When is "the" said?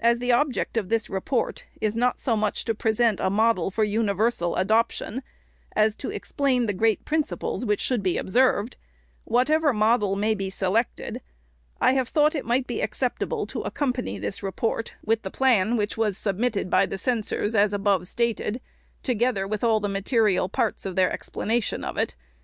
0.18-0.32, 6.66-6.72, 15.22-15.30, 16.84-16.98, 19.78-19.88